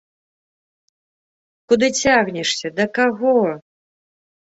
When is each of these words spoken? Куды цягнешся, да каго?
Куды 1.67 1.87
цягнешся, 2.01 2.67
да 2.83 2.91
каго? 2.99 3.37